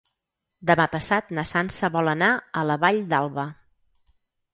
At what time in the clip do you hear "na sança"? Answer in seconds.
1.39-1.89